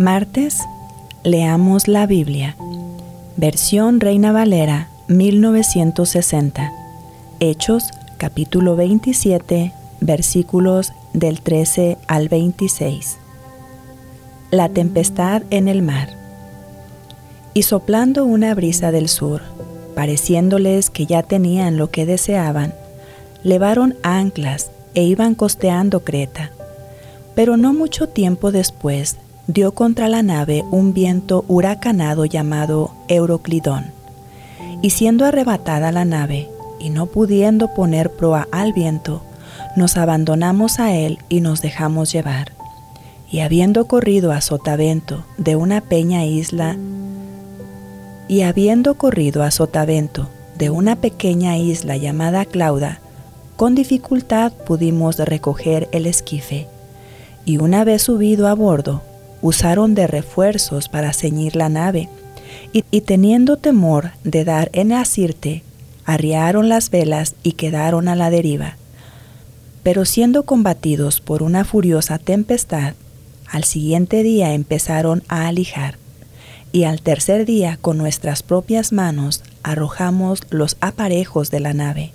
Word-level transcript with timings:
Martes, 0.00 0.60
leamos 1.24 1.86
la 1.86 2.06
Biblia. 2.06 2.56
Versión 3.36 4.00
Reina 4.00 4.32
Valera, 4.32 4.88
1960. 5.08 6.72
Hechos, 7.38 7.84
capítulo 8.16 8.76
27, 8.76 9.74
versículos 10.00 10.94
del 11.12 11.42
13 11.42 11.98
al 12.06 12.30
26. 12.30 13.18
La 14.50 14.70
tempestad 14.70 15.42
en 15.50 15.68
el 15.68 15.82
mar. 15.82 16.08
Y 17.52 17.64
soplando 17.64 18.24
una 18.24 18.54
brisa 18.54 18.92
del 18.92 19.06
sur, 19.06 19.42
pareciéndoles 19.94 20.88
que 20.88 21.04
ya 21.04 21.22
tenían 21.22 21.76
lo 21.76 21.90
que 21.90 22.06
deseaban, 22.06 22.72
levaron 23.42 23.96
anclas 24.02 24.70
e 24.94 25.02
iban 25.02 25.34
costeando 25.34 26.04
Creta. 26.04 26.52
Pero 27.34 27.58
no 27.58 27.74
mucho 27.74 28.08
tiempo 28.08 28.50
después 28.50 29.18
dio 29.52 29.72
contra 29.72 30.08
la 30.08 30.22
nave 30.22 30.64
un 30.70 30.92
viento 30.92 31.44
huracanado 31.48 32.24
llamado 32.24 32.92
Euroclidón. 33.08 33.86
Y 34.82 34.90
siendo 34.90 35.24
arrebatada 35.24 35.92
la 35.92 36.04
nave, 36.04 36.48
y 36.78 36.90
no 36.90 37.06
pudiendo 37.06 37.74
poner 37.74 38.10
proa 38.12 38.48
al 38.52 38.72
viento, 38.72 39.22
nos 39.76 39.96
abandonamos 39.96 40.80
a 40.80 40.94
él 40.94 41.18
y 41.28 41.40
nos 41.40 41.62
dejamos 41.62 42.12
llevar. 42.12 42.52
Y 43.30 43.40
habiendo 43.40 43.86
corrido 43.86 44.32
a 44.32 44.40
sotavento 44.40 45.24
de 45.36 45.56
una 45.56 45.80
peña 45.80 46.24
isla, 46.24 46.76
y 48.28 48.42
habiendo 48.42 48.94
corrido 48.94 49.42
a 49.42 49.50
sotavento 49.50 50.28
de 50.56 50.70
una 50.70 50.96
pequeña 50.96 51.58
isla 51.58 51.96
llamada 51.96 52.44
Clauda, 52.44 53.00
con 53.56 53.74
dificultad 53.74 54.52
pudimos 54.52 55.18
recoger 55.18 55.88
el 55.92 56.06
esquife, 56.06 56.66
y 57.44 57.58
una 57.58 57.84
vez 57.84 58.02
subido 58.02 58.48
a 58.48 58.54
bordo, 58.54 59.02
usaron 59.42 59.94
de 59.94 60.06
refuerzos 60.06 60.88
para 60.88 61.12
ceñir 61.12 61.56
la 61.56 61.68
nave, 61.68 62.08
y, 62.72 62.82
teniendo 63.00 63.56
temor 63.56 64.12
de 64.24 64.44
dar 64.44 64.70
en 64.72 64.92
asirte, 64.92 65.62
arriaron 66.04 66.68
las 66.68 66.90
velas 66.90 67.34
y 67.42 67.52
quedaron 67.52 68.08
a 68.08 68.16
la 68.16 68.30
deriva. 68.30 68.76
Pero 69.82 70.04
siendo 70.04 70.44
combatidos 70.44 71.20
por 71.20 71.42
una 71.42 71.64
furiosa 71.64 72.18
tempestad, 72.18 72.94
al 73.50 73.64
siguiente 73.64 74.22
día 74.22 74.52
empezaron 74.52 75.22
a 75.28 75.48
alijar, 75.48 75.96
y 76.72 76.84
al 76.84 77.02
tercer 77.02 77.46
día 77.46 77.78
con 77.80 77.98
nuestras 77.98 78.42
propias 78.42 78.92
manos 78.92 79.42
arrojamos 79.62 80.42
los 80.50 80.76
aparejos 80.80 81.50
de 81.50 81.60
la 81.60 81.72
nave. 81.72 82.12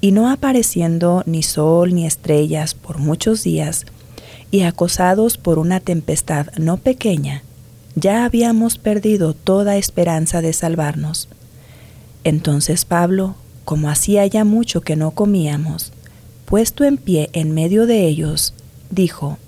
Y 0.00 0.12
no 0.12 0.30
apareciendo 0.30 1.22
ni 1.26 1.42
sol 1.42 1.94
ni 1.94 2.06
estrellas 2.06 2.74
por 2.74 2.98
muchos 2.98 3.42
días, 3.42 3.86
y 4.50 4.62
acosados 4.62 5.36
por 5.36 5.58
una 5.58 5.80
tempestad 5.80 6.48
no 6.56 6.78
pequeña, 6.78 7.42
ya 7.94 8.24
habíamos 8.24 8.78
perdido 8.78 9.34
toda 9.34 9.76
esperanza 9.76 10.40
de 10.40 10.52
salvarnos. 10.52 11.28
Entonces 12.24 12.84
Pablo, 12.84 13.34
como 13.64 13.90
hacía 13.90 14.26
ya 14.26 14.44
mucho 14.44 14.80
que 14.80 14.96
no 14.96 15.10
comíamos, 15.10 15.92
puesto 16.44 16.84
en 16.84 16.96
pie 16.96 17.28
en 17.32 17.52
medio 17.52 17.86
de 17.86 18.06
ellos, 18.06 18.54
dijo, 18.90 19.38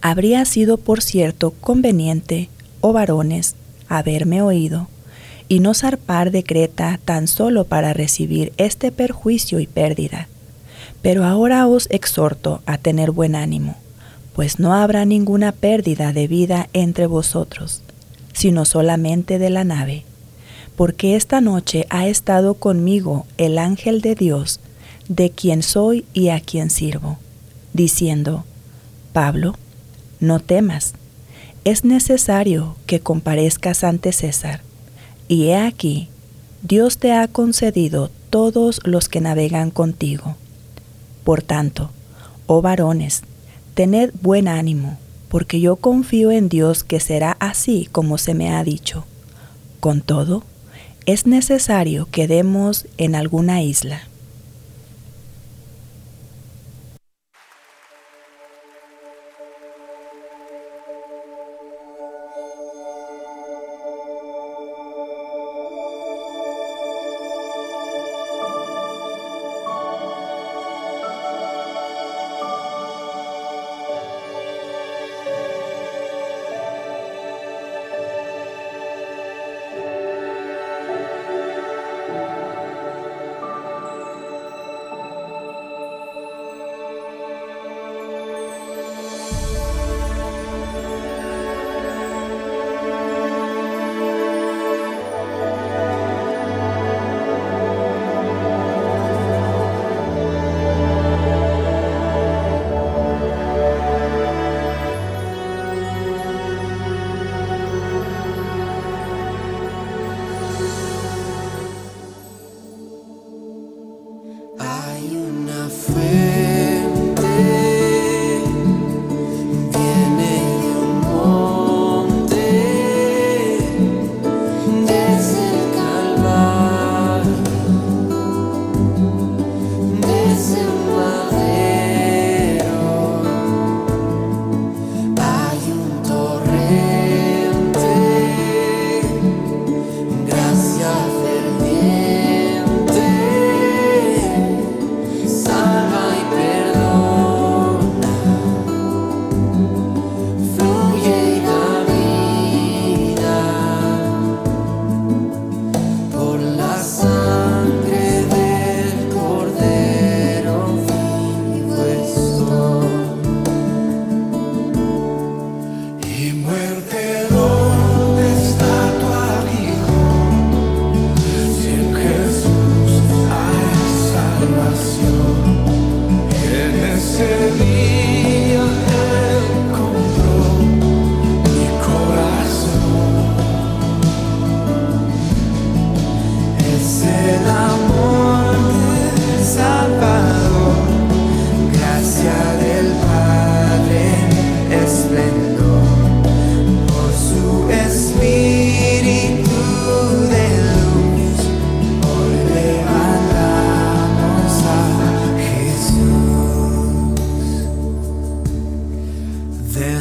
Habría 0.00 0.44
sido 0.44 0.78
por 0.78 1.00
cierto 1.00 1.52
conveniente, 1.52 2.48
oh 2.80 2.92
varones, 2.92 3.54
haberme 3.88 4.42
oído, 4.42 4.88
y 5.48 5.60
no 5.60 5.74
zarpar 5.74 6.30
de 6.30 6.44
Creta 6.44 6.98
tan 7.04 7.28
solo 7.28 7.64
para 7.64 7.92
recibir 7.92 8.52
este 8.56 8.90
perjuicio 8.90 9.60
y 9.60 9.66
pérdida 9.66 10.28
pero 11.02 11.24
ahora 11.24 11.66
os 11.66 11.88
exhorto 11.90 12.62
a 12.64 12.78
tener 12.78 13.10
buen 13.10 13.34
ánimo, 13.34 13.76
pues 14.34 14.58
no 14.60 14.72
habrá 14.72 15.04
ninguna 15.04 15.52
pérdida 15.52 16.12
de 16.12 16.28
vida 16.28 16.68
entre 16.72 17.06
vosotros, 17.06 17.82
sino 18.32 18.64
solamente 18.64 19.38
de 19.38 19.50
la 19.50 19.64
nave, 19.64 20.04
porque 20.76 21.16
esta 21.16 21.40
noche 21.40 21.86
ha 21.90 22.06
estado 22.06 22.54
conmigo 22.54 23.26
el 23.36 23.58
ángel 23.58 24.00
de 24.00 24.14
Dios, 24.14 24.60
de 25.08 25.30
quien 25.30 25.62
soy 25.62 26.06
y 26.14 26.28
a 26.28 26.40
quien 26.40 26.70
sirvo, 26.70 27.18
diciendo, 27.72 28.44
Pablo, 29.12 29.56
no 30.20 30.38
temas, 30.38 30.94
es 31.64 31.84
necesario 31.84 32.76
que 32.86 33.00
comparezcas 33.00 33.84
ante 33.84 34.12
César, 34.12 34.62
y 35.26 35.46
he 35.46 35.56
aquí, 35.56 36.08
Dios 36.62 36.98
te 36.98 37.12
ha 37.12 37.26
concedido 37.26 38.10
todos 38.30 38.80
los 38.84 39.08
que 39.08 39.20
navegan 39.20 39.70
contigo 39.70 40.36
por 41.24 41.42
tanto, 41.42 41.90
oh 42.46 42.62
varones, 42.62 43.22
tened 43.74 44.12
buen 44.20 44.48
ánimo, 44.48 44.98
porque 45.28 45.60
yo 45.60 45.76
confío 45.76 46.30
en 46.30 46.48
Dios 46.48 46.84
que 46.84 47.00
será 47.00 47.36
así 47.40 47.88
como 47.90 48.18
se 48.18 48.34
me 48.34 48.50
ha 48.50 48.62
dicho. 48.64 49.04
Con 49.80 50.00
todo, 50.00 50.44
es 51.06 51.26
necesario 51.26 52.06
que 52.10 52.28
demos 52.28 52.86
en 52.98 53.14
alguna 53.14 53.62
isla 53.62 54.02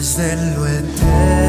desde 0.01 0.36
lo 0.56 0.65
eterno 0.65 1.40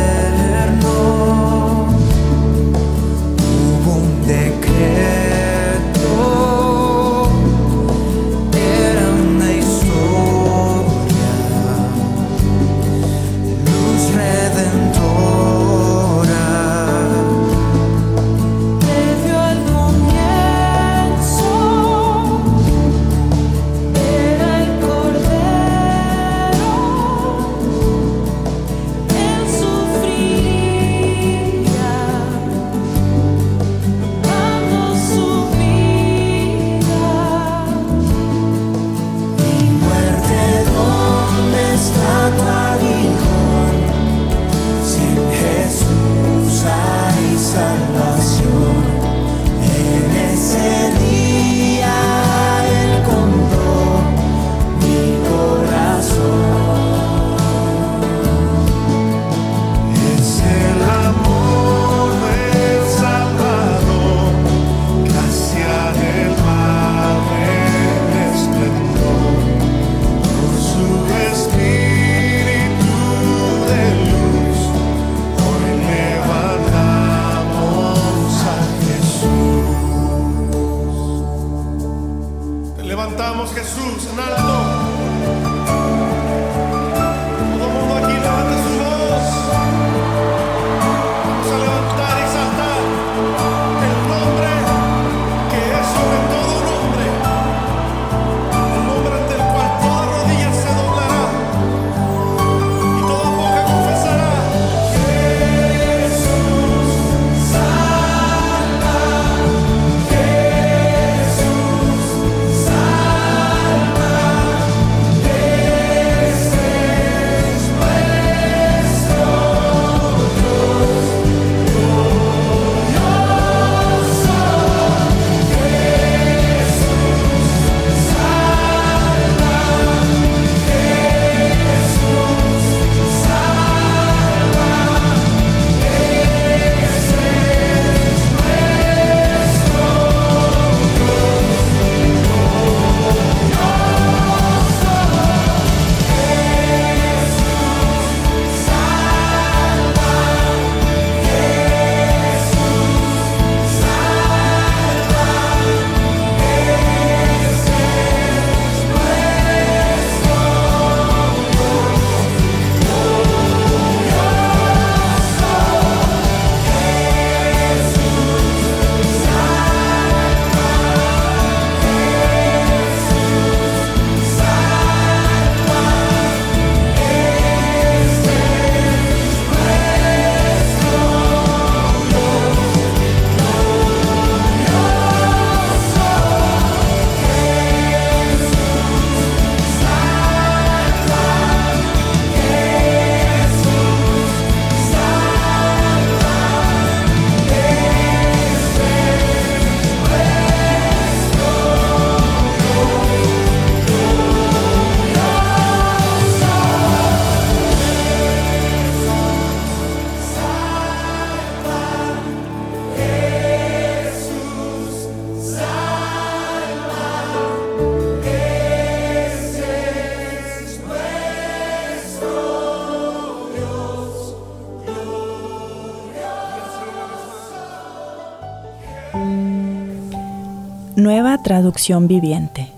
traducción 231.43 232.09
viviente. 232.09 232.73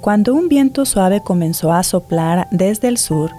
Cuando 0.00 0.34
un 0.34 0.48
viento 0.48 0.86
suave 0.86 1.20
comenzó 1.20 1.72
a 1.72 1.82
soplar 1.82 2.48
desde 2.50 2.88
el 2.88 2.96
sur, 2.96 3.30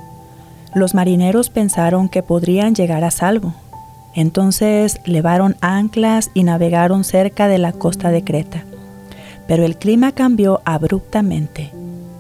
los 0.76 0.94
marineros 0.94 1.50
pensaron 1.50 2.08
que 2.08 2.24
podrían 2.24 2.76
llegar 2.76 3.04
a 3.04 3.12
salvo. 3.12 3.54
Entonces 4.14 5.00
levaron 5.06 5.56
anclas 5.62 6.30
y 6.34 6.44
navegaron 6.44 7.04
cerca 7.04 7.48
de 7.48 7.58
la 7.58 7.74
costa 7.74 8.10
de 8.12 8.24
Creta. 8.24 8.64
Pero 9.48 9.66
el 9.66 9.78
clima 9.78 10.12
cambió 10.12 10.62
abruptamente 10.66 11.72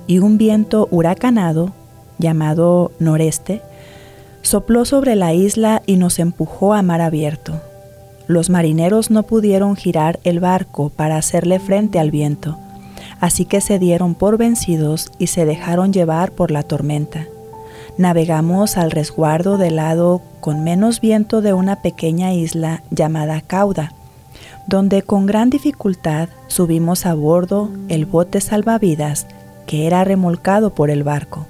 y 0.07 0.19
un 0.19 0.38
viento 0.38 0.88
huracanado, 0.91 1.71
llamado 2.17 2.91
noreste, 3.00 3.61
sopló 4.41 4.85
sobre 4.85 5.15
la 5.15 5.33
isla 5.33 5.81
y 5.85 5.97
nos 5.97 6.19
empujó 6.19 6.73
a 6.73 6.81
mar 6.81 7.01
abierto 7.01 7.61
los 8.27 8.49
marineros 8.49 9.11
no 9.11 9.23
pudieron 9.23 9.75
girar 9.75 10.19
el 10.23 10.39
barco 10.39 10.89
para 10.89 11.17
hacerle 11.17 11.59
frente 11.59 11.99
al 11.99 12.11
viento, 12.11 12.57
así 13.19 13.45
que 13.45 13.61
se 13.61 13.79
dieron 13.79 14.15
por 14.15 14.37
vencidos 14.37 15.11
y 15.19 15.27
se 15.27 15.45
dejaron 15.45 15.93
llevar 15.93 16.31
por 16.31 16.51
la 16.51 16.63
tormenta. 16.63 17.25
Navegamos 17.97 18.77
al 18.77 18.91
resguardo 18.91 19.57
del 19.57 19.75
lado 19.75 20.21
con 20.39 20.63
menos 20.63 21.01
viento 21.01 21.41
de 21.41 21.53
una 21.53 21.81
pequeña 21.81 22.33
isla 22.33 22.83
llamada 22.89 23.41
Cauda, 23.41 23.93
donde 24.67 25.01
con 25.01 25.25
gran 25.25 25.49
dificultad 25.49 26.29
subimos 26.47 27.05
a 27.05 27.13
bordo 27.13 27.69
el 27.89 28.05
bote 28.05 28.41
salvavidas 28.41 29.27
que 29.67 29.87
era 29.87 30.03
remolcado 30.03 30.73
por 30.73 30.89
el 30.89 31.03
barco. 31.03 31.47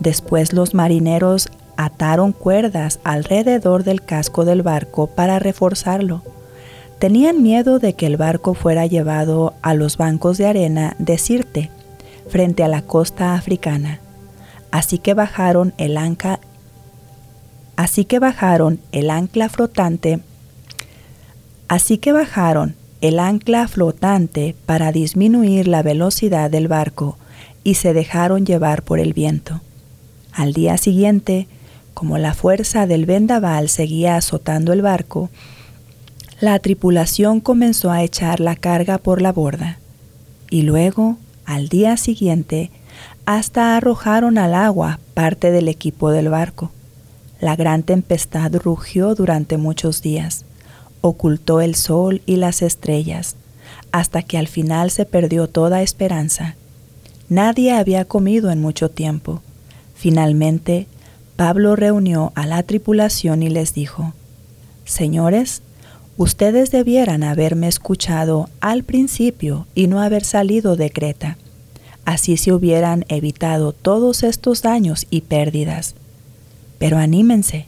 Después 0.00 0.52
los 0.52 0.74
marineros 0.74 1.48
ataron 1.76 2.32
cuerdas 2.32 3.00
alrededor 3.04 3.84
del 3.84 4.02
casco 4.02 4.44
del 4.44 4.62
barco 4.62 5.06
para 5.06 5.38
reforzarlo. 5.38 6.22
Tenían 6.98 7.42
miedo 7.42 7.78
de 7.78 7.94
que 7.94 8.06
el 8.06 8.16
barco 8.16 8.54
fuera 8.54 8.86
llevado 8.86 9.54
a 9.62 9.74
los 9.74 9.96
bancos 9.96 10.38
de 10.38 10.46
arena 10.46 10.96
de 10.98 11.18
Sirte, 11.18 11.70
frente 12.28 12.62
a 12.62 12.68
la 12.68 12.82
costa 12.82 13.34
africana. 13.34 14.00
Así 14.70 14.98
que 14.98 15.14
bajaron 15.14 15.74
el 15.78 15.96
ancla, 15.96 16.40
así 17.76 18.04
que 18.04 18.18
bajaron 18.18 18.80
el 18.92 19.10
ancla 19.10 19.48
flotante, 19.48 20.20
así 21.68 21.98
que 21.98 22.12
bajaron 22.12 22.74
el 23.00 23.18
ancla 23.18 23.68
flotante 23.68 24.54
para 24.66 24.90
disminuir 24.90 25.68
la 25.68 25.82
velocidad 25.82 26.50
del 26.50 26.68
barco 26.68 27.18
y 27.62 27.74
se 27.74 27.92
dejaron 27.92 28.46
llevar 28.46 28.82
por 28.82 28.98
el 28.98 29.12
viento. 29.12 29.60
Al 30.32 30.52
día 30.52 30.78
siguiente, 30.78 31.46
como 31.94 32.18
la 32.18 32.34
fuerza 32.34 32.86
del 32.86 33.06
vendaval 33.06 33.68
seguía 33.68 34.16
azotando 34.16 34.72
el 34.72 34.82
barco, 34.82 35.30
la 36.40 36.58
tripulación 36.58 37.40
comenzó 37.40 37.90
a 37.90 38.02
echar 38.02 38.40
la 38.40 38.56
carga 38.56 38.98
por 38.98 39.22
la 39.22 39.32
borda. 39.32 39.78
Y 40.50 40.62
luego, 40.62 41.16
al 41.46 41.68
día 41.68 41.96
siguiente, 41.96 42.70
hasta 43.24 43.76
arrojaron 43.76 44.36
al 44.36 44.54
agua 44.54 44.98
parte 45.14 45.50
del 45.50 45.68
equipo 45.68 46.10
del 46.10 46.28
barco. 46.28 46.70
La 47.40 47.56
gran 47.56 47.82
tempestad 47.82 48.52
rugió 48.56 49.14
durante 49.14 49.56
muchos 49.56 50.02
días, 50.02 50.44
ocultó 51.00 51.60
el 51.60 51.74
sol 51.74 52.22
y 52.26 52.36
las 52.36 52.62
estrellas, 52.62 53.36
hasta 53.92 54.22
que 54.22 54.38
al 54.38 54.48
final 54.48 54.90
se 54.90 55.04
perdió 55.04 55.48
toda 55.48 55.82
esperanza. 55.82 56.56
Nadie 57.28 57.72
había 57.72 58.04
comido 58.04 58.50
en 58.50 58.60
mucho 58.60 58.90
tiempo. 58.90 59.40
Finalmente, 59.94 60.86
Pablo 61.36 61.76
reunió 61.76 62.32
a 62.34 62.46
la 62.46 62.62
tripulación 62.62 63.42
y 63.42 63.48
les 63.48 63.74
dijo, 63.74 64.12
Señores, 64.84 65.62
ustedes 66.16 66.70
debieran 66.70 67.24
haberme 67.24 67.68
escuchado 67.68 68.48
al 68.60 68.84
principio 68.84 69.66
y 69.74 69.86
no 69.86 70.00
haber 70.00 70.24
salido 70.24 70.76
de 70.76 70.90
Creta 70.90 71.38
Así 72.04 72.36
se 72.36 72.52
hubieran 72.52 73.04
evitado 73.08 73.72
todos 73.72 74.22
estos 74.22 74.62
daños 74.62 75.06
y 75.10 75.22
pérdidas. 75.22 75.94
Pero 76.78 76.98
anímense, 76.98 77.66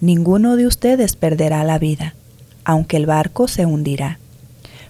ninguno 0.00 0.56
de 0.56 0.66
ustedes 0.66 1.14
perderá 1.14 1.62
la 1.64 1.78
vida, 1.78 2.14
aunque 2.64 2.96
el 2.96 3.06
barco 3.06 3.46
se 3.46 3.66
hundirá. 3.66 4.18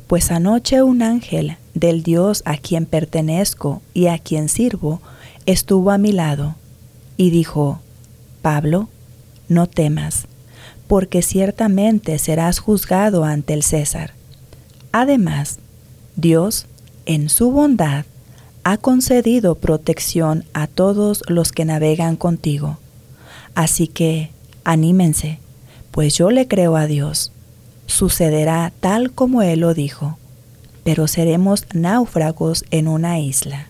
Pues 0.07 0.31
anoche 0.31 0.83
un 0.83 1.03
ángel 1.03 1.57
del 1.75 2.03
Dios 2.03 2.43
a 2.47 2.57
quien 2.57 2.87
pertenezco 2.87 3.83
y 3.93 4.07
a 4.07 4.19
quien 4.19 4.49
sirvo 4.49 5.03
estuvo 5.45 5.91
a 5.91 5.99
mi 5.99 6.13
lado 6.13 6.57
y 7.19 7.29
dijo, 7.29 7.81
Pablo, 8.39 8.89
no 9.49 9.67
temas, 9.67 10.27
porque 10.87 11.23
ciertamente 11.23 12.19
serás 12.19 12.59
juzgado 12.59 13.25
ante 13.25 13.55
el 13.55 13.63
César. 13.63 14.15
Además, 14.93 15.59
Dios, 16.17 16.67
en 17.07 17.29
su 17.29 17.53
bondad, 17.53 18.05
ha 18.65 18.77
concedido 18.77 19.55
protección 19.55 20.45
a 20.53 20.67
todos 20.67 21.23
los 21.27 21.53
que 21.53 21.65
navegan 21.65 22.17
contigo. 22.17 22.79
Así 23.55 23.87
que 23.89 24.31
anímense, 24.65 25.39
pues 25.91 26.15
yo 26.15 26.31
le 26.31 26.49
creo 26.49 26.77
a 26.77 26.87
Dios. 26.87 27.33
Sucederá 27.87 28.73
tal 28.81 29.13
como 29.13 29.43
Él 29.43 29.61
lo 29.61 29.75
dijo, 29.75 30.19
pero 30.85 31.09
seremos 31.09 31.65
náufragos 31.73 32.65
en 32.71 32.89
una 32.89 33.19
isla. 33.19 33.69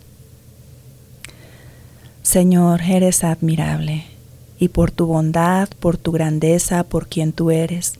Señor, 2.22 2.82
eres 2.82 3.24
admirable, 3.24 4.04
y 4.58 4.68
por 4.68 4.90
tu 4.90 5.06
bondad, 5.06 5.68
por 5.80 5.96
tu 5.96 6.12
grandeza, 6.12 6.84
por 6.84 7.08
quien 7.08 7.32
tú 7.32 7.50
eres, 7.50 7.94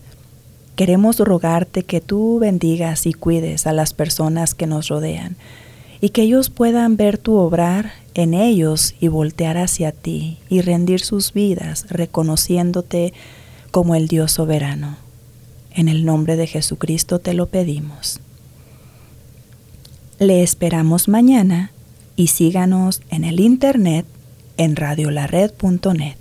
queremos 0.77 1.19
rogarte 1.19 1.83
que 1.83 2.01
tú 2.01 2.39
bendigas 2.39 3.07
y 3.07 3.13
cuides 3.13 3.67
a 3.67 3.73
las 3.73 3.95
personas 3.95 4.55
que 4.55 4.67
nos 4.67 4.89
rodean 4.89 5.37
y 6.01 6.11
que 6.11 6.23
ellos 6.23 6.51
puedan 6.51 6.97
ver 6.97 7.19
tu 7.19 7.35
obrar 7.37 7.93
en 8.15 8.35
ellos 8.35 8.95
y 9.01 9.09
voltear 9.09 9.57
hacia 9.57 9.93
ti 9.93 10.39
y 10.49 10.61
rendir 10.61 11.01
sus 11.01 11.33
vidas 11.33 11.87
reconociéndote 11.89 13.13
como 13.71 13.95
el 13.95 14.09
Dios 14.09 14.33
soberano. 14.33 14.97
En 15.73 15.89
el 15.89 16.05
nombre 16.05 16.37
de 16.37 16.47
Jesucristo 16.47 17.19
te 17.19 17.35
lo 17.35 17.47
pedimos. 17.47 18.21
Le 20.19 20.43
esperamos 20.43 21.07
mañana 21.07 21.71
y 22.17 22.29
síganos 22.29 23.03
en 23.11 23.23
el 23.25 23.39
internet 23.39 24.05
en 24.57 24.75
radiolared.net. 24.75 26.18